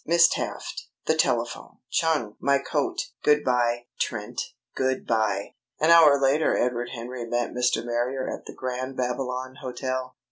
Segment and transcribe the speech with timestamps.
[0.03, 1.77] Miss Taft, the telephone!
[1.91, 2.99] Chung, my coat!
[3.21, 4.41] Good bye, Trent,
[4.75, 7.85] good bye!" An hour later Edward Henry met Mr.
[7.85, 10.15] Marrier at the Grand Babylon Hotel.